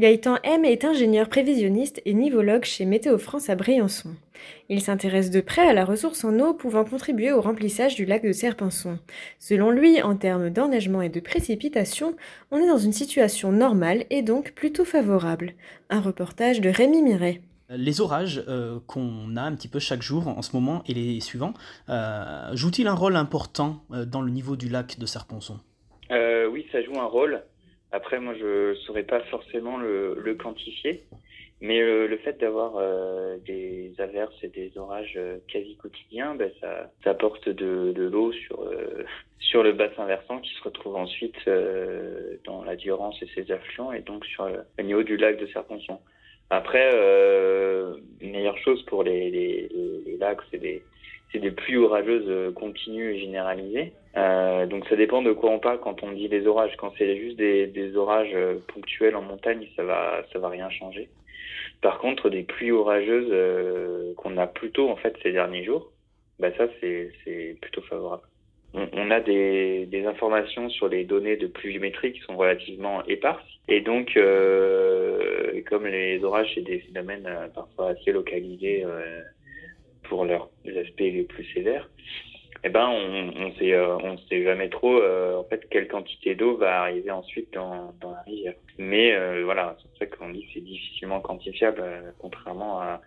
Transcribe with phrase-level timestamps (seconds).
[0.00, 4.08] Gaëtan M est ingénieur prévisionniste et nivologue chez Météo France à Briançon.
[4.70, 8.24] Il s'intéresse de près à la ressource en eau pouvant contribuer au remplissage du lac
[8.24, 8.98] de Serpenson.
[9.38, 12.16] Selon lui, en termes d'enneigement et de précipitation,
[12.50, 15.52] on est dans une situation normale et donc plutôt favorable.
[15.90, 17.42] Un reportage de Rémi Miret.
[17.68, 21.20] Les orages euh, qu'on a un petit peu chaque jour en ce moment et les
[21.20, 21.52] suivants
[21.90, 25.60] euh, jouent-ils un rôle important euh, dans le niveau du lac de Serponçon
[26.10, 27.42] Oui, ça joue un rôle.
[27.92, 31.02] Après, moi, je saurais pas forcément le, quantifier.
[31.62, 36.90] Mais le, fait d'avoir euh, des averses et des orages euh, quasi quotidiens, ben, ça,
[37.04, 39.04] ça apporte de, de l'eau sur, euh,
[39.40, 41.36] sur le bassin versant qui se retrouve ensuite
[42.44, 45.98] dans la Durance et ses affluents et donc sur le niveau du lac de Serponçon.
[46.50, 46.90] Après,
[48.20, 49.68] une meilleure chose pour les, les,
[50.04, 50.82] les lacs, c'est des,
[51.32, 53.92] c'est des pluies orageuses euh, continues et généralisées.
[54.16, 56.76] Euh, donc ça dépend de quoi on parle quand on dit des orages.
[56.76, 60.68] Quand c'est juste des, des, orages euh, ponctuels en montagne, ça va ça va rien
[60.70, 61.08] changer.
[61.80, 65.92] Par contre, des pluies orageuses euh, qu'on a plutôt en fait ces derniers jours,
[66.38, 68.24] bah ça c'est c'est plutôt favorable.
[69.02, 73.44] On, a des, informations sur les données de pluviométrie qui sont relativement éparses.
[73.68, 78.84] Et donc euh, comme les orages c'est des phénomènes parfois assez localisés
[80.04, 81.88] pour leurs aspects les plus sévères,
[82.62, 86.34] eh ben on on sait euh, on sait jamais trop euh, en fait quelle quantité
[86.34, 88.54] d'eau va arriver ensuite dans, dans la rivière.
[88.78, 91.82] Mais euh, voilà, c'est pour ça qu'on dit que c'est difficilement quantifiable,
[92.18, 93.00] contrairement à,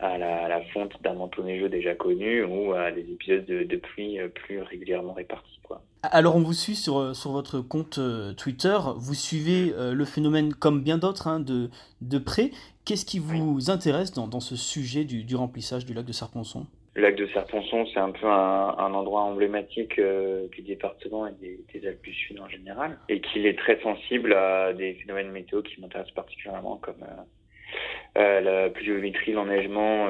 [0.00, 3.76] à la, la fonte d'un manteau neigeux déjà connu ou à des épisodes de, de
[3.76, 5.60] pluie plus régulièrement répartis.
[5.62, 5.82] Quoi.
[6.02, 8.00] Alors on vous suit sur, sur votre compte
[8.36, 11.70] Twitter, vous suivez le phénomène comme bien d'autres hein, de,
[12.00, 12.50] de près.
[12.84, 16.66] Qu'est-ce qui vous intéresse dans, dans, ce sujet du, du remplissage du lac de Serponçon?
[16.96, 21.86] Le lac de Serponçon, c'est un peu un, endroit emblématique euh, du département et des,
[21.86, 25.78] Alpes du Sud en général, et qu'il est très sensible à des phénomènes météo qui
[25.78, 30.06] m'intéressent particulièrement, comme euh, euh, la pluviométrie, l'enneigement,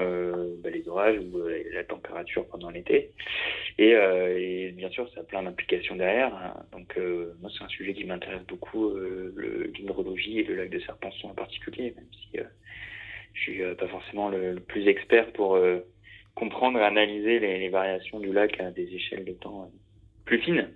[0.62, 1.42] bah, les orages ou
[1.72, 3.10] la température pendant l'été.
[3.78, 6.32] Et, bien sûr, ça a plein d'implications derrière.
[6.36, 6.54] Hein.
[6.70, 6.96] Donc,
[7.41, 8.94] moi, c'est un sujet qui m'intéresse beaucoup,
[9.75, 12.38] l'hydrologie et le lac de Serponçon en particulier, même si
[13.34, 15.58] je suis pas forcément le, plus expert pour
[16.36, 19.76] comprendre et analyser les, variations du lac à des échelles de temps euh,
[20.24, 20.69] plus fines.